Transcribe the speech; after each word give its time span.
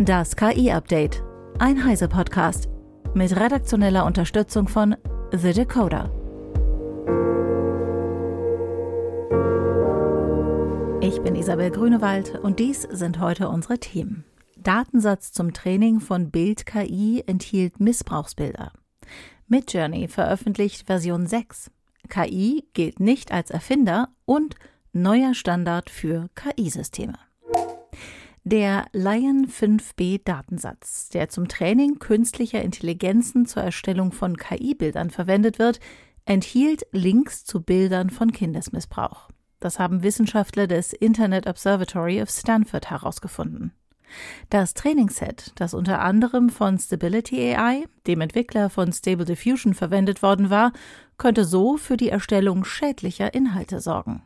Das 0.00 0.36
KI-Update. 0.36 1.24
Ein 1.58 1.84
Heise-Podcast. 1.84 2.68
Mit 3.14 3.34
redaktioneller 3.34 4.06
Unterstützung 4.06 4.68
von 4.68 4.94
The 5.32 5.52
Decoder. 5.52 6.12
Ich 11.00 11.20
bin 11.20 11.34
Isabel 11.34 11.72
Grünewald 11.72 12.38
und 12.38 12.60
dies 12.60 12.82
sind 12.82 13.18
heute 13.18 13.48
unsere 13.48 13.78
Themen. 13.78 14.24
Datensatz 14.56 15.32
zum 15.32 15.52
Training 15.52 15.98
von 15.98 16.30
Bild-KI 16.30 17.24
enthielt 17.26 17.80
Missbrauchsbilder. 17.80 18.70
Midjourney 19.48 20.06
veröffentlicht 20.06 20.86
Version 20.86 21.26
6. 21.26 21.72
KI 22.08 22.68
gilt 22.72 23.00
nicht 23.00 23.32
als 23.32 23.50
Erfinder 23.50 24.10
und 24.26 24.54
neuer 24.92 25.34
Standard 25.34 25.90
für 25.90 26.28
KI-Systeme. 26.36 27.18
Der 28.44 28.86
Lion 28.92 29.46
5B 29.46 30.22
Datensatz, 30.24 31.08
der 31.10 31.28
zum 31.28 31.48
Training 31.48 31.98
künstlicher 31.98 32.62
Intelligenzen 32.62 33.46
zur 33.46 33.62
Erstellung 33.62 34.12
von 34.12 34.36
KI-Bildern 34.36 35.10
verwendet 35.10 35.58
wird, 35.58 35.80
enthielt 36.24 36.86
Links 36.92 37.44
zu 37.44 37.62
Bildern 37.62 38.10
von 38.10 38.32
Kindesmissbrauch. 38.32 39.28
Das 39.60 39.78
haben 39.78 40.02
Wissenschaftler 40.02 40.66
des 40.66 40.92
Internet 40.92 41.46
Observatory 41.46 42.22
of 42.22 42.30
Stanford 42.30 42.90
herausgefunden. 42.90 43.72
Das 44.50 44.74
Trainingsset, 44.74 45.52
das 45.56 45.74
unter 45.74 46.00
anderem 46.00 46.48
von 46.48 46.78
Stability 46.78 47.54
AI, 47.54 47.84
dem 48.06 48.20
Entwickler 48.20 48.70
von 48.70 48.92
Stable 48.92 49.24
Diffusion, 49.24 49.74
verwendet 49.74 50.22
worden 50.22 50.48
war, 50.48 50.72
könnte 51.18 51.44
so 51.44 51.76
für 51.76 51.96
die 51.96 52.08
Erstellung 52.08 52.64
schädlicher 52.64 53.34
Inhalte 53.34 53.80
sorgen. 53.80 54.22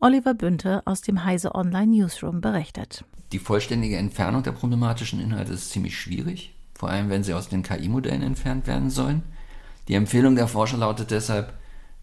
Oliver 0.00 0.34
Bünte 0.34 0.82
aus 0.84 1.00
dem 1.00 1.24
Heise 1.24 1.54
Online 1.54 1.88
Newsroom 1.88 2.40
berichtet. 2.40 3.04
Die 3.32 3.38
vollständige 3.38 3.96
Entfernung 3.96 4.42
der 4.42 4.52
problematischen 4.52 5.20
Inhalte 5.20 5.52
ist 5.52 5.70
ziemlich 5.70 5.98
schwierig, 5.98 6.54
vor 6.74 6.88
allem 6.88 7.10
wenn 7.10 7.24
sie 7.24 7.34
aus 7.34 7.48
den 7.48 7.62
KI-Modellen 7.62 8.22
entfernt 8.22 8.66
werden 8.66 8.90
sollen. 8.90 9.22
Die 9.88 9.94
Empfehlung 9.94 10.34
der 10.34 10.48
Forscher 10.48 10.78
lautet 10.78 11.10
deshalb, 11.10 11.52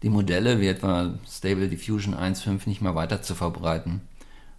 die 0.02 0.10
Modelle 0.10 0.60
wie 0.60 0.68
etwa 0.68 1.14
Stable 1.26 1.68
Diffusion 1.68 2.14
1.5 2.14 2.68
nicht 2.68 2.82
mehr 2.82 2.94
weiter 2.94 3.22
zu 3.22 3.34
verbreiten. 3.34 4.02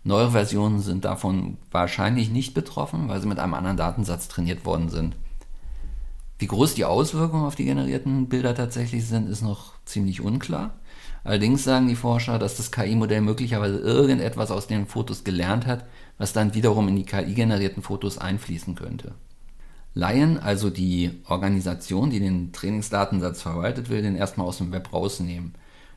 Neuere 0.03 0.31
Versionen 0.31 0.79
sind 0.79 1.05
davon 1.05 1.57
wahrscheinlich 1.71 2.29
nicht 2.29 2.53
betroffen, 2.53 3.07
weil 3.09 3.21
sie 3.21 3.27
mit 3.27 3.39
einem 3.39 3.53
anderen 3.53 3.77
Datensatz 3.77 4.27
trainiert 4.27 4.65
worden 4.65 4.89
sind. 4.89 5.15
Wie 6.39 6.47
groß 6.47 6.75
die 6.75 6.85
Auswirkungen 6.85 7.45
auf 7.45 7.55
die 7.55 7.65
generierten 7.65 8.29
Bilder 8.29 8.55
tatsächlich 8.55 9.05
sind, 9.05 9.27
ist 9.27 9.41
noch 9.41 9.73
ziemlich 9.85 10.21
unklar. 10.21 10.75
Allerdings 11.23 11.63
sagen 11.63 11.87
die 11.87 11.95
Forscher, 11.95 12.39
dass 12.39 12.57
das 12.57 12.71
KI-Modell 12.71 13.21
möglicherweise 13.21 13.79
irgendetwas 13.79 14.51
aus 14.51 14.67
den 14.67 14.85
Fotos 14.85 15.23
gelernt 15.23 15.67
hat, 15.67 15.85
was 16.17 16.33
dann 16.33 16.53
wiederum 16.53 16.87
in 16.87 16.95
die 16.95 17.05
KI-generierten 17.05 17.83
Fotos 17.83 18.17
einfließen 18.17 18.75
könnte. 18.75 19.13
Lion, 19.93 20.37
also 20.37 20.69
die 20.69 21.11
Organisation, 21.27 22.11
die 22.11 22.19
den 22.19 22.51
Trainingsdatensatz 22.53 23.41
verwaltet, 23.41 23.89
will 23.89 24.01
den 24.01 24.15
erstmal 24.15 24.47
aus 24.47 24.59
dem 24.59 24.71
Web 24.71 24.93
rausnehmen. 24.93 25.55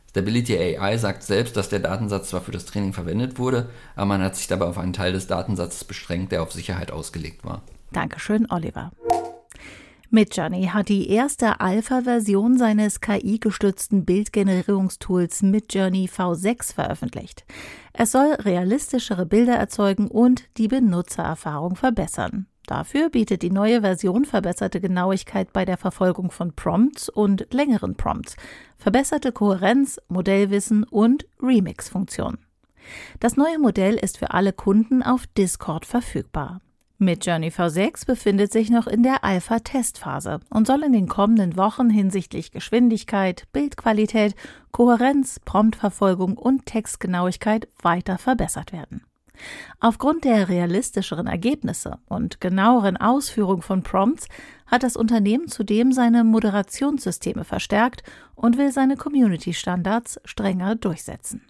Stability 0.09 0.57
AI 0.57 0.97
sagt 0.99 1.23
selbst, 1.23 1.57
dass 1.57 1.69
der 1.69 1.79
Datensatz 1.79 2.31
zwar 2.31 2.41
für 2.41 2.51
das 2.51 2.65
Training 2.65 2.93
verwendet 2.93 3.39
wurde, 3.39 3.69
aber 3.95 4.07
man 4.07 4.23
hat 4.23 4.35
sich 4.35 4.49
dabei 4.49 4.67
auf 4.67 4.79
einen 4.79 4.93
Teil 4.93 5.13
des 5.13 5.29
Datensatzes 5.29 5.85
beschränkt, 5.85 6.33
der 6.33 6.43
auf 6.43 6.53
Sicherheit 6.53 6.91
ausgelegt 6.91 7.45
war. 7.45 7.63
Dankeschön, 7.93 8.51
Oliver. 8.51 8.91
Midjourney 10.13 10.65
hat 10.67 10.89
die 10.89 11.09
erste 11.09 11.61
Alpha-Version 11.61 12.59
seines 12.59 13.01
KI-gestützten 13.01 14.05
Bildgenerierungstools 14.05 15.43
Midjourney 15.43 16.11
V6 16.13 16.75
veröffentlicht. 16.75 17.45
Es 17.93 18.11
soll 18.11 18.33
realistischere 18.41 19.25
Bilder 19.25 19.55
erzeugen 19.55 20.09
und 20.09 20.49
die 20.57 20.67
Benutzererfahrung 20.67 21.77
verbessern. 21.77 22.49
Dafür 22.67 23.09
bietet 23.09 23.43
die 23.43 23.53
neue 23.53 23.83
Version 23.83 24.25
verbesserte 24.25 24.81
Genauigkeit 24.81 25.53
bei 25.53 25.65
der 25.65 25.77
Verfolgung 25.77 26.33
von 26.33 26.55
Prompts 26.55 27.09
und 27.09 27.47
längeren 27.55 27.95
Prompts, 27.95 28.35
verbesserte 28.79 29.31
Kohärenz, 29.31 30.01
Modellwissen 30.09 30.83
und 30.83 31.25
Remix-Funktion. 31.41 32.39
Das 33.21 33.37
neue 33.37 33.61
Modell 33.61 33.95
ist 33.95 34.19
für 34.19 34.33
alle 34.33 34.53
Kunden 34.53 35.05
auf 35.05 35.29
Discord 35.29 35.87
verfügbar. 35.87 36.61
Midjourney 37.01 37.49
V6 37.49 38.07
befindet 38.07 38.53
sich 38.53 38.71
noch 38.71 38.87
in 38.87 39.03
der 39.03 39.25
Alpha-Testphase 39.25 40.41
und 40.51 40.67
soll 40.67 40.83
in 40.83 40.93
den 40.93 41.09
kommenden 41.09 41.57
Wochen 41.57 41.89
hinsichtlich 41.89 42.53
Geschwindigkeit, 42.53 43.45
Bildqualität, 43.53 44.35
Kohärenz, 44.71 45.41
Promptverfolgung 45.45 46.37
und 46.37 46.67
Textgenauigkeit 46.67 47.69
weiter 47.83 48.19
verbessert 48.19 48.73
werden. 48.73 49.03
Aufgrund 49.81 50.25
der 50.25 50.51
realistischeren 50.51 51.27
Ergebnisse 51.27 51.99
und 52.07 52.41
genaueren 52.41 52.99
Ausführung 52.99 53.63
von 53.63 53.83
Prompts 53.83 54.27
hat 54.67 54.83
das 54.83 54.97
Unternehmen 54.97 55.49
zudem 55.49 55.93
seine 55.93 56.23
Moderationssysteme 56.25 57.45
verstärkt 57.45 58.03
und 58.35 58.59
will 58.59 58.73
seine 58.73 58.97
Community-Standards 58.97 60.21
strenger 60.27 60.75
durchsetzen. 60.77 61.43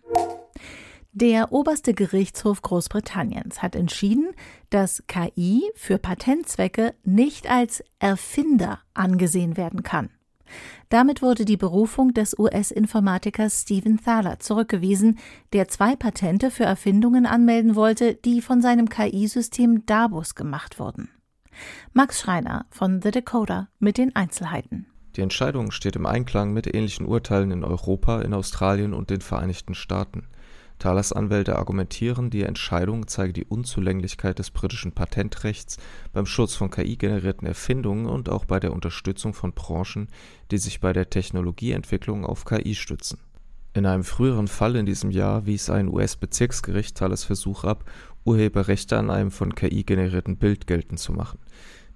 Der 1.12 1.53
oberste 1.53 1.93
Gerichtshof 1.93 2.62
Großbritanniens 2.62 3.62
hat 3.62 3.75
entschieden, 3.75 4.28
dass 4.71 5.03
KI 5.09 5.65
für 5.75 5.98
Patentzwecke 5.98 6.94
nicht 7.03 7.50
als 7.50 7.82
Erfinder 7.98 8.78
angesehen 8.94 9.56
werden 9.56 9.82
kann. 9.82 10.10
Damit 10.88 11.21
wurde 11.21 11.44
die 11.44 11.56
Berufung 11.56 12.15
des 12.15 12.38
US-Informatikers 12.38 13.62
Stephen 13.62 14.00
Thaler 14.00 14.38
zurückgewiesen, 14.38 15.19
der 15.53 15.66
zwei 15.66 15.97
Patente 15.97 16.50
für 16.50 16.65
Erfindungen 16.65 17.27
anmelden 17.27 17.75
wollte, 17.75 18.15
die 18.15 18.41
von 18.41 18.62
seinem 18.62 18.88
KI-System 18.88 19.87
Dabus 19.87 20.37
gemacht 20.37 20.78
wurden. 20.78 21.09
Max 21.92 22.21
Schreiner 22.21 22.66
von 22.71 23.03
The 23.03 23.10
Decoder 23.10 23.69
mit 23.81 23.98
den 23.98 24.15
Einzelheiten. 24.15 24.87
Die 25.16 25.22
Entscheidung 25.22 25.72
steht 25.72 25.97
im 25.97 26.06
Einklang 26.06 26.53
mit 26.53 26.72
ähnlichen 26.72 27.04
Urteilen 27.04 27.50
in 27.50 27.65
Europa, 27.65 28.22
in 28.22 28.32
Australien 28.32 28.94
und 28.94 29.10
den 29.10 29.21
Vereinigten 29.21 29.75
Staaten. 29.75 30.28
Thalers 30.81 31.13
Anwälte 31.13 31.57
argumentieren, 31.57 32.31
die 32.31 32.43
Entscheidung 32.43 33.07
zeige 33.07 33.33
die 33.33 33.45
Unzulänglichkeit 33.45 34.39
des 34.41 34.51
britischen 34.51 34.93
Patentrechts 34.93 35.77
beim 36.13 36.27
Schutz 36.27 36.57
von 36.57 36.71
KI-generierten 36.71 37.47
Erfindungen 37.47 38.07
und 38.07 38.29
auch 38.29 38.47
bei 38.47 38.59
der 38.59 38.73
Unterstützung 38.73 39.33
von 39.33 39.53
Branchen, 39.53 40.09
die 40.51 40.59
sich 40.59 40.81
bei 40.81 40.93
der 40.93 41.09
Technologieentwicklung 41.09 42.25
auf 42.25 42.45
KI 42.45 42.75
stützen. 42.75 43.21
In 43.75 43.87
einem 43.87 44.03
früheren 44.03 44.49
Fall 44.49 44.75
in 44.75 44.87
diesem 44.87 45.13
Jahr 45.13 45.47
wies 45.47 45.71
ein 45.71 45.87
US-Bezirksgericht 45.87 46.97
Thalers 46.97 47.23
Versuch 47.23 47.63
ab, 47.63 47.85
Urheberrechte 48.25 48.99
an 48.99 49.11
einem 49.11 49.31
von 49.31 49.55
KI 49.55 49.85
generierten 49.85 50.39
Bild 50.39 50.67
geltend 50.67 50.99
zu 50.99 51.13
machen 51.13 51.39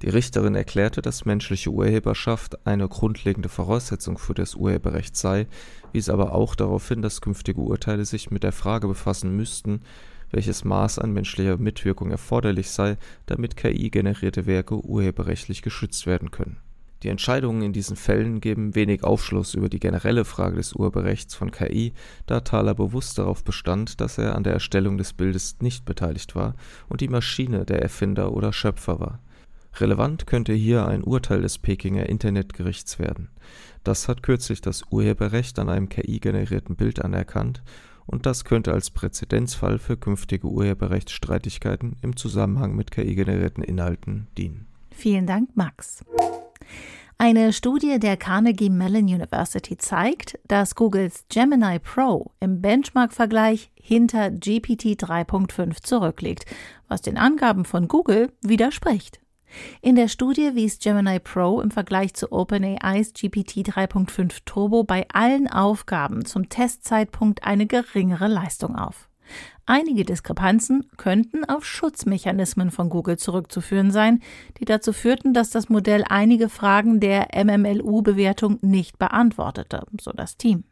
die 0.04 0.10
Richterin 0.10 0.54
erklärte, 0.54 1.00
dass 1.00 1.24
menschliche 1.24 1.70
Urheberschaft 1.70 2.66
eine 2.66 2.88
grundlegende 2.88 3.48
Voraussetzung 3.48 4.18
für 4.18 4.34
das 4.34 4.54
Urheberrecht 4.54 5.16
sei, 5.16 5.46
wies 5.92 6.10
aber 6.10 6.34
auch 6.34 6.54
darauf 6.54 6.86
hin, 6.86 7.00
dass 7.00 7.22
künftige 7.22 7.62
Urteile 7.62 8.04
sich 8.04 8.30
mit 8.30 8.42
der 8.42 8.52
Frage 8.52 8.86
befassen 8.86 9.34
müssten, 9.34 9.80
welches 10.30 10.62
Maß 10.62 10.98
an 10.98 11.14
menschlicher 11.14 11.56
Mitwirkung 11.56 12.10
erforderlich 12.10 12.70
sei, 12.70 12.98
damit 13.24 13.56
KI-generierte 13.56 14.44
Werke 14.44 14.84
urheberrechtlich 14.84 15.62
geschützt 15.62 16.06
werden 16.06 16.30
können. 16.30 16.58
Die 17.02 17.08
Entscheidungen 17.08 17.62
in 17.62 17.72
diesen 17.72 17.96
Fällen 17.96 18.42
geben 18.42 18.74
wenig 18.74 19.04
Aufschluss 19.04 19.54
über 19.54 19.70
die 19.70 19.80
generelle 19.80 20.26
Frage 20.26 20.56
des 20.56 20.74
Urheberrechts 20.74 21.34
von 21.34 21.50
KI, 21.50 21.94
da 22.26 22.40
Thaler 22.40 22.74
bewusst 22.74 23.16
darauf 23.16 23.42
bestand, 23.42 24.02
dass 24.02 24.18
er 24.18 24.36
an 24.36 24.44
der 24.44 24.52
Erstellung 24.52 24.98
des 24.98 25.14
Bildes 25.14 25.56
nicht 25.62 25.86
beteiligt 25.86 26.36
war 26.36 26.56
und 26.90 27.00
die 27.00 27.08
Maschine 27.08 27.64
der 27.64 27.80
Erfinder 27.80 28.32
oder 28.32 28.52
Schöpfer 28.52 29.00
war 29.00 29.20
Relevant 29.80 30.26
könnte 30.26 30.52
hier 30.52 30.86
ein 30.86 31.02
Urteil 31.02 31.42
des 31.42 31.58
Pekinger 31.58 32.08
Internetgerichts 32.08 32.98
werden. 32.98 33.30
Das 33.82 34.08
hat 34.08 34.22
kürzlich 34.22 34.60
das 34.60 34.84
Urheberrecht 34.90 35.58
an 35.58 35.68
einem 35.68 35.88
KI-generierten 35.88 36.76
Bild 36.76 37.04
anerkannt 37.04 37.62
und 38.06 38.26
das 38.26 38.44
könnte 38.44 38.72
als 38.72 38.90
Präzedenzfall 38.90 39.78
für 39.78 39.96
künftige 39.96 40.46
Urheberrechtsstreitigkeiten 40.46 41.96
im 42.02 42.16
Zusammenhang 42.16 42.74
mit 42.76 42.90
KI-generierten 42.90 43.62
Inhalten 43.62 44.28
dienen. 44.36 44.66
Vielen 44.90 45.26
Dank, 45.26 45.56
Max. 45.56 46.04
Eine 47.16 47.52
Studie 47.52 47.98
der 48.00 48.16
Carnegie 48.16 48.70
Mellon 48.70 49.04
University 49.04 49.76
zeigt, 49.76 50.38
dass 50.48 50.74
Googles 50.74 51.24
Gemini 51.28 51.78
Pro 51.78 52.32
im 52.40 52.60
Benchmark-Vergleich 52.60 53.70
hinter 53.74 54.30
GPT 54.30 55.00
3.5 55.00 55.82
zurückliegt, 55.82 56.44
was 56.88 57.02
den 57.02 57.16
Angaben 57.16 57.64
von 57.64 57.86
Google 57.88 58.32
widerspricht. 58.42 59.23
In 59.80 59.96
der 59.96 60.08
Studie 60.08 60.54
wies 60.54 60.78
Gemini 60.78 61.18
Pro 61.20 61.60
im 61.60 61.70
Vergleich 61.70 62.14
zu 62.14 62.32
OpenAIs 62.32 63.12
GPT 63.12 63.68
3.5 63.68 64.38
Turbo 64.44 64.84
bei 64.84 65.06
allen 65.12 65.48
Aufgaben 65.48 66.24
zum 66.24 66.48
Testzeitpunkt 66.48 67.44
eine 67.44 67.66
geringere 67.66 68.28
Leistung 68.28 68.76
auf. 68.76 69.08
Einige 69.66 70.04
Diskrepanzen 70.04 70.86
könnten 70.98 71.44
auf 71.44 71.64
Schutzmechanismen 71.64 72.70
von 72.70 72.90
Google 72.90 73.16
zurückzuführen 73.16 73.90
sein, 73.90 74.20
die 74.58 74.66
dazu 74.66 74.92
führten, 74.92 75.32
dass 75.32 75.48
das 75.50 75.70
Modell 75.70 76.04
einige 76.06 76.50
Fragen 76.50 77.00
der 77.00 77.28
MMLU-Bewertung 77.34 78.58
nicht 78.60 78.98
beantwortete, 78.98 79.86
so 79.98 80.12
das 80.12 80.36
Team. 80.36 80.64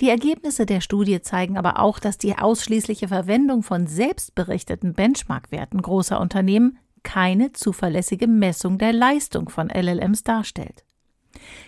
Die 0.00 0.08
Ergebnisse 0.08 0.64
der 0.64 0.80
Studie 0.80 1.20
zeigen 1.20 1.58
aber 1.58 1.78
auch, 1.78 1.98
dass 1.98 2.16
die 2.16 2.38
ausschließliche 2.38 3.08
Verwendung 3.08 3.62
von 3.62 3.86
selbstberichteten 3.86 4.94
Benchmark-Werten 4.94 5.82
großer 5.82 6.18
Unternehmen 6.18 6.78
keine 7.02 7.52
zuverlässige 7.52 8.26
Messung 8.26 8.78
der 8.78 8.92
Leistung 8.92 9.48
von 9.48 9.68
LLMs 9.68 10.22
darstellt. 10.22 10.84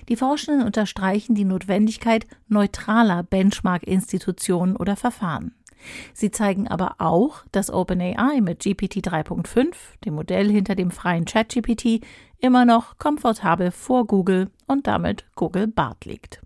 Die 0.08 0.16
Forschenden 0.16 0.66
unterstreichen 0.66 1.34
die 1.34 1.44
Notwendigkeit 1.44 2.26
neutraler 2.48 3.22
Benchmark-Institutionen 3.22 4.76
oder 4.76 4.96
Verfahren. 4.96 5.54
Sie 6.12 6.30
zeigen 6.30 6.68
aber 6.68 6.96
auch, 6.98 7.44
dass 7.52 7.70
OpenAI 7.70 8.40
mit 8.40 8.60
GPT 8.60 9.06
3.5, 9.06 9.74
dem 10.04 10.14
Modell 10.14 10.50
hinter 10.50 10.74
dem 10.74 10.90
freien 10.90 11.24
ChatGPT, 11.24 12.04
immer 12.38 12.64
noch 12.64 12.98
komfortabel 12.98 13.70
vor 13.70 14.06
Google 14.06 14.50
und 14.66 14.86
damit 14.86 15.24
Google 15.34 15.66
Bart 15.66 16.04
liegt. 16.04 16.40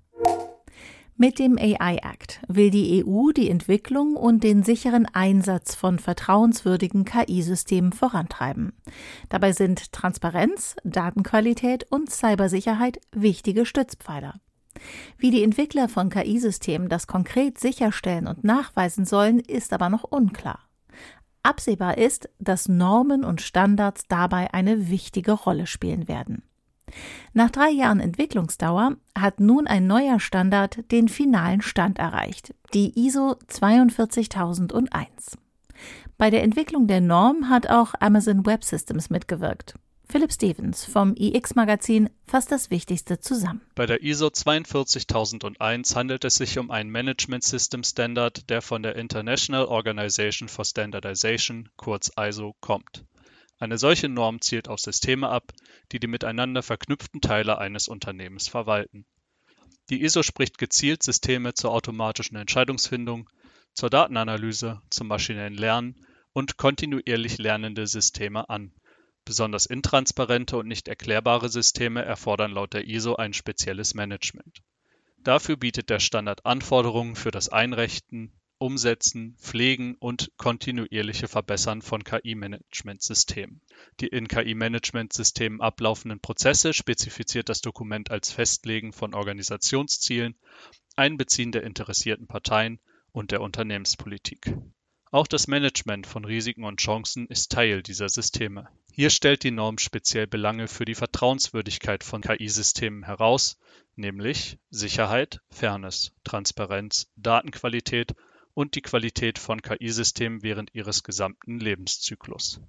Mit 1.21 1.41
dem 1.41 1.59
AI 1.59 1.97
Act 1.97 2.41
will 2.47 2.71
die 2.71 3.05
EU 3.05 3.33
die 3.33 3.51
Entwicklung 3.51 4.15
und 4.15 4.45
den 4.45 4.63
sicheren 4.63 5.05
Einsatz 5.05 5.75
von 5.75 5.99
vertrauenswürdigen 5.99 7.05
KI-Systemen 7.05 7.93
vorantreiben. 7.93 8.73
Dabei 9.29 9.51
sind 9.51 9.91
Transparenz, 9.91 10.77
Datenqualität 10.85 11.91
und 11.91 12.09
Cybersicherheit 12.09 13.01
wichtige 13.11 13.67
Stützpfeiler. 13.67 14.35
Wie 15.17 15.33
die 15.33 15.43
Entwickler 15.43 15.89
von 15.89 16.09
KI-Systemen 16.09 16.89
das 16.89 17.09
konkret 17.09 17.59
sicherstellen 17.59 18.29
und 18.29 18.45
nachweisen 18.45 19.05
sollen, 19.05 19.41
ist 19.41 19.73
aber 19.73 19.89
noch 19.89 20.05
unklar. 20.05 20.61
Absehbar 21.43 21.99
ist, 21.99 22.29
dass 22.39 22.69
Normen 22.69 23.25
und 23.25 23.43
Standards 23.43 24.05
dabei 24.09 24.55
eine 24.55 24.89
wichtige 24.89 25.33
Rolle 25.33 25.67
spielen 25.67 26.07
werden. 26.07 26.45
Nach 27.33 27.51
drei 27.51 27.71
Jahren 27.71 28.01
Entwicklungsdauer 28.01 28.97
hat 29.17 29.41
nun 29.41 29.67
ein 29.67 29.87
neuer 29.87 30.21
Standard 30.21 30.91
den 30.91 31.09
finalen 31.09 31.63
Stand 31.63 31.99
erreicht, 31.99 32.55
die 32.75 32.99
ISO 33.07 33.37
42001. 33.49 35.39
Bei 36.17 36.31
der 36.31 36.43
Entwicklung 36.43 36.87
der 36.87 37.01
Norm 37.01 37.49
hat 37.49 37.69
auch 37.69 37.95
Amazon 38.01 38.45
Web 38.45 38.65
Systems 38.65 39.11
mitgewirkt. 39.11 39.75
Philipp 40.11 40.33
Stevens 40.33 40.87
vom 40.87 41.15
iX-Magazin 41.15 42.09
fasst 42.27 42.51
das 42.51 42.71
Wichtigste 42.71 43.21
zusammen. 43.21 43.61
Bei 43.75 43.85
der 43.85 44.03
ISO 44.03 44.31
42001 44.31 45.95
handelt 45.95 46.25
es 46.25 46.37
sich 46.37 46.59
um 46.59 46.71
einen 46.71 46.89
Management 46.89 47.45
System 47.45 47.85
Standard, 47.85 48.49
der 48.49 48.63
von 48.63 48.83
der 48.83 48.97
International 48.97 49.67
Organization 49.67 50.49
for 50.49 50.65
Standardization, 50.65 51.69
kurz 51.77 52.11
ISO, 52.19 52.57
kommt. 52.61 53.05
Eine 53.59 53.77
solche 53.77 54.09
Norm 54.09 54.41
zielt 54.41 54.69
auf 54.69 54.81
Systeme 54.81 55.29
ab, 55.29 55.53
die 55.93 56.01
die 56.01 56.07
miteinander 56.07 56.63
verknüpften 56.63 57.21
Teile 57.21 57.59
eines 57.59 57.89
Unternehmens 57.89 58.49
verwalten. 58.49 59.07
Die 59.91 60.03
ISO 60.03 60.23
spricht 60.23 60.59
gezielt 60.59 61.03
Systeme 61.03 61.55
zur 61.55 61.73
automatischen 61.73 62.37
Entscheidungsfindung, 62.37 63.31
zur 63.73 63.91
Datenanalyse, 63.91 64.83
zum 64.91 65.09
maschinellen 65.09 65.55
Lernen 65.55 66.05
und 66.33 66.57
kontinuierlich 66.57 67.39
lernende 67.39 67.87
Systeme 67.87 68.49
an. 68.51 68.73
Besonders 69.25 69.67
intransparente 69.67 70.57
und 70.57 70.69
nicht 70.69 70.89
erklärbare 70.89 71.49
Systeme 71.49 72.05
erfordern 72.05 72.53
laut 72.53 72.75
der 72.75 72.87
ISO 72.87 73.17
ein 73.17 73.33
spezielles 73.33 73.95
Management. 73.95 74.63
Dafür 75.19 75.57
bietet 75.57 75.91
der 75.91 76.01
Standard 76.01 76.47
Anforderungen 76.47 77.17
für 77.17 77.31
das 77.31 77.49
Einrichten, 77.49 78.33
Umsetzen, 78.59 79.37
Pflegen 79.39 79.95
und 80.01 80.33
kontinuierliche 80.37 81.29
Verbessern 81.29 81.81
von 81.81 82.03
KI-Managementsystemen. 82.03 83.61
Die 84.01 84.09
in 84.09 84.29
KI-Managementsystemen 84.29 85.61
ablaufenden 85.61 86.21
Prozesse 86.21 86.73
spezifiziert 86.73 87.49
das 87.49 87.61
Dokument 87.61 88.11
als 88.11 88.33
Festlegen 88.33 88.93
von 88.93 89.15
Organisationszielen, 89.15 90.35
Einbeziehen 90.97 91.53
der 91.53 91.63
interessierten 91.63 92.27
Parteien 92.27 92.81
und 93.13 93.31
der 93.31 93.41
Unternehmenspolitik. 93.41 94.53
Auch 95.11 95.27
das 95.27 95.47
Management 95.47 96.07
von 96.07 96.25
Risiken 96.25 96.65
und 96.65 96.81
Chancen 96.81 97.29
ist 97.29 97.51
Teil 97.51 97.83
dieser 97.83 98.09
Systeme. 98.09 98.69
Hier 98.93 99.09
stellt 99.09 99.43
die 99.43 99.51
Norm 99.51 99.79
speziell 99.79 100.27
Belange 100.27 100.69
für 100.69 100.85
die 100.85 100.95
Vertrauenswürdigkeit 100.95 102.05
von 102.05 102.21
KI-Systemen 102.21 103.05
heraus, 103.05 103.59
nämlich 103.97 104.59
Sicherheit, 104.71 105.41
Fairness, 105.51 106.13
Transparenz, 106.25 107.11
Datenqualität 107.17 108.15
und 108.59 108.75
die 108.75 108.83
Qualität 108.83 109.39
von 109.39 109.63
KI-Systemen 109.63 110.43
während 110.43 110.75
ihres 110.75 111.05
gesamten 111.05 111.61
Lebenszyklus. 111.61 112.61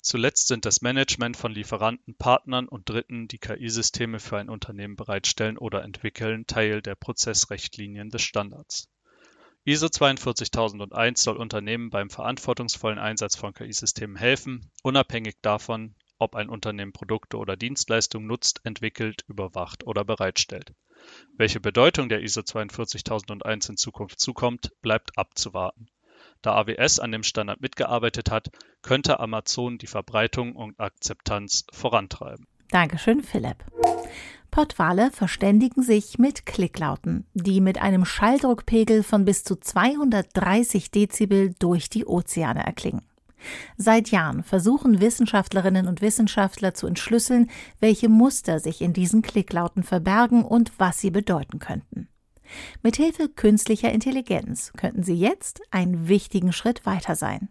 Zuletzt 0.00 0.48
sind 0.48 0.64
das 0.64 0.80
Management 0.80 1.36
von 1.36 1.52
Lieferanten, 1.52 2.14
Partnern 2.14 2.66
und 2.66 2.88
Dritten, 2.88 3.28
die 3.28 3.36
KI-Systeme 3.36 4.18
für 4.18 4.38
ein 4.38 4.48
Unternehmen 4.48 4.96
bereitstellen 4.96 5.58
oder 5.58 5.82
entwickeln, 5.82 6.46
Teil 6.46 6.80
der 6.80 6.94
Prozessrichtlinien 6.94 8.08
des 8.08 8.22
Standards. 8.22 8.88
ISO 9.64 9.90
42001 9.90 11.22
soll 11.22 11.36
Unternehmen 11.36 11.90
beim 11.90 12.08
verantwortungsvollen 12.08 12.98
Einsatz 12.98 13.36
von 13.36 13.52
KI-Systemen 13.52 14.16
helfen, 14.16 14.70
unabhängig 14.82 15.36
davon, 15.42 15.96
ob 16.18 16.34
ein 16.34 16.48
Unternehmen 16.48 16.94
Produkte 16.94 17.36
oder 17.36 17.58
Dienstleistungen 17.58 18.26
nutzt, 18.26 18.62
entwickelt, 18.64 19.22
überwacht 19.28 19.86
oder 19.86 20.02
bereitstellt. 20.02 20.72
Welche 21.36 21.60
Bedeutung 21.60 22.08
der 22.08 22.22
ISO 22.22 22.42
42001 22.42 23.68
in 23.68 23.76
Zukunft 23.76 24.20
zukommt, 24.20 24.72
bleibt 24.82 25.16
abzuwarten. 25.18 25.88
Da 26.42 26.54
AWS 26.54 27.00
an 27.00 27.12
dem 27.12 27.22
Standard 27.22 27.60
mitgearbeitet 27.60 28.30
hat, 28.30 28.50
könnte 28.82 29.20
Amazon 29.20 29.78
die 29.78 29.86
Verbreitung 29.86 30.54
und 30.54 30.78
Akzeptanz 30.78 31.64
vorantreiben. 31.72 32.46
Dankeschön, 32.70 33.22
Philipp. 33.22 33.64
Pottwale 34.50 35.10
verständigen 35.10 35.82
sich 35.82 36.18
mit 36.18 36.46
Klicklauten, 36.46 37.26
die 37.34 37.60
mit 37.60 37.80
einem 37.80 38.04
Schalldruckpegel 38.04 39.02
von 39.02 39.24
bis 39.24 39.44
zu 39.44 39.56
230 39.56 40.90
Dezibel 40.90 41.54
durch 41.58 41.90
die 41.90 42.06
Ozeane 42.06 42.64
erklingen. 42.64 43.02
Seit 43.76 44.10
Jahren 44.10 44.42
versuchen 44.42 45.00
Wissenschaftlerinnen 45.00 45.86
und 45.86 46.00
Wissenschaftler 46.00 46.74
zu 46.74 46.86
entschlüsseln, 46.86 47.50
welche 47.80 48.08
Muster 48.08 48.60
sich 48.60 48.80
in 48.80 48.92
diesen 48.92 49.22
Klicklauten 49.22 49.82
verbergen 49.82 50.44
und 50.44 50.72
was 50.78 51.00
sie 51.00 51.10
bedeuten 51.10 51.58
könnten. 51.58 52.08
Mithilfe 52.82 53.28
künstlicher 53.28 53.92
Intelligenz 53.92 54.72
könnten 54.76 55.02
sie 55.02 55.16
jetzt 55.18 55.60
einen 55.70 56.08
wichtigen 56.08 56.52
Schritt 56.52 56.86
weiter 56.86 57.16
sein. 57.16 57.48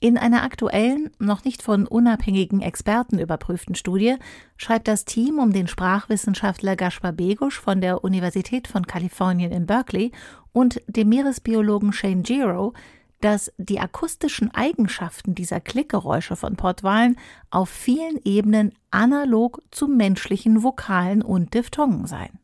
In 0.00 0.16
einer 0.16 0.42
aktuellen, 0.42 1.10
noch 1.18 1.44
nicht 1.44 1.62
von 1.62 1.86
unabhängigen 1.86 2.62
Experten 2.62 3.18
überprüften 3.18 3.74
Studie 3.74 4.16
schreibt 4.56 4.88
das 4.88 5.04
Team 5.04 5.38
um 5.38 5.52
den 5.52 5.66
Sprachwissenschaftler 5.66 6.76
Gaspar 6.76 7.12
Begusch 7.12 7.60
von 7.60 7.80
der 7.80 8.04
Universität 8.04 8.68
von 8.68 8.86
Kalifornien 8.86 9.52
in 9.52 9.66
Berkeley 9.66 10.12
und 10.52 10.80
dem 10.86 11.08
Meeresbiologen 11.08 11.92
Shane 11.92 12.22
Giro, 12.22 12.72
dass 13.20 13.52
die 13.58 13.80
akustischen 13.80 14.54
Eigenschaften 14.54 15.34
dieser 15.34 15.60
Klickgeräusche 15.60 16.36
von 16.36 16.56
Pottwalen 16.56 17.16
auf 17.50 17.68
vielen 17.68 18.18
Ebenen 18.24 18.72
analog 18.90 19.62
zu 19.70 19.88
menschlichen 19.88 20.62
Vokalen 20.62 21.22
und 21.22 21.54
Diphthongen 21.54 22.06
seien. 22.06 22.38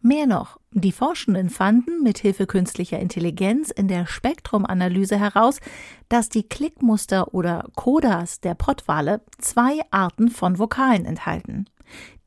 Mehr 0.00 0.26
noch, 0.26 0.58
die 0.70 0.92
Forschenden 0.92 1.50
fanden 1.50 2.02
mit 2.02 2.18
Hilfe 2.18 2.46
künstlicher 2.46 2.98
Intelligenz 2.98 3.70
in 3.70 3.88
der 3.88 4.06
Spektrumanalyse 4.06 5.18
heraus, 5.18 5.60
dass 6.08 6.28
die 6.28 6.48
Klickmuster 6.48 7.32
oder 7.34 7.68
Codas 7.74 8.40
der 8.40 8.54
Pottwale 8.54 9.22
zwei 9.38 9.80
Arten 9.90 10.28
von 10.28 10.58
Vokalen 10.58 11.06
enthalten. 11.06 11.66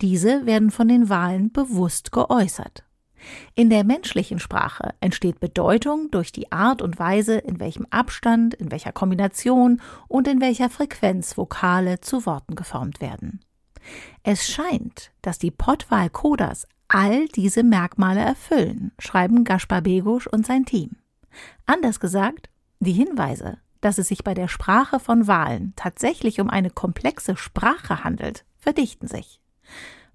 Diese 0.01 0.45
werden 0.45 0.71
von 0.71 0.87
den 0.87 1.09
Walen 1.09 1.51
bewusst 1.51 2.11
geäußert. 2.11 2.86
In 3.55 3.69
der 3.69 3.83
menschlichen 3.83 4.39
Sprache 4.39 4.93
entsteht 4.99 5.39
Bedeutung 5.39 6.11
durch 6.11 6.31
die 6.31 6.51
Art 6.51 6.81
und 6.81 6.99
Weise, 6.99 7.37
in 7.37 7.59
welchem 7.59 7.85
Abstand, 7.89 8.53
in 8.53 8.71
welcher 8.71 8.91
Kombination 8.91 9.81
und 10.07 10.27
in 10.27 10.41
welcher 10.41 10.69
Frequenz 10.69 11.37
Vokale 11.37 11.99
zu 12.01 12.25
Worten 12.25 12.55
geformt 12.55 13.01
werden. 13.01 13.41
Es 14.23 14.47
scheint, 14.47 15.11
dass 15.21 15.39
die 15.39 15.51
Pottwal-Kodas 15.51 16.67
all 16.87 17.27
diese 17.29 17.63
Merkmale 17.63 18.21
erfüllen, 18.21 18.91
schreiben 18.99 19.43
Gaspar 19.43 19.81
Begusch 19.81 20.27
und 20.27 20.45
sein 20.45 20.65
Team. 20.65 20.97
Anders 21.65 21.99
gesagt, 21.99 22.49
die 22.79 22.93
Hinweise, 22.93 23.57
dass 23.81 23.97
es 23.97 24.07
sich 24.07 24.23
bei 24.23 24.33
der 24.33 24.47
Sprache 24.47 24.99
von 24.99 25.27
Wahlen 25.27 25.73
tatsächlich 25.75 26.39
um 26.39 26.49
eine 26.49 26.69
komplexe 26.69 27.35
Sprache 27.35 28.03
handelt, 28.03 28.45
verdichten 28.57 29.07
sich. 29.07 29.41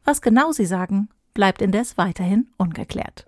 Was 0.04 0.22
genau 0.22 0.52
sie 0.52 0.66
sagen, 0.66 1.08
bleibt 1.34 1.62
indes 1.62 1.98
weiterhin 1.98 2.48
ungeklärt. 2.58 3.26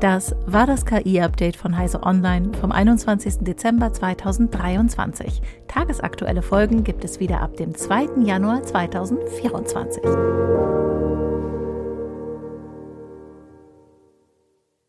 Das 0.00 0.34
war 0.44 0.66
das 0.66 0.84
KI-Update 0.84 1.56
von 1.56 1.78
Heise 1.78 2.02
Online 2.02 2.52
vom 2.52 2.72
21. 2.72 3.38
Dezember 3.38 3.90
2023. 3.92 5.40
Tagesaktuelle 5.66 6.42
Folgen 6.42 6.84
gibt 6.84 7.04
es 7.04 7.20
wieder 7.20 7.40
ab 7.40 7.56
dem 7.56 7.74
2. 7.74 8.22
Januar 8.24 8.62
2024. 8.62 10.02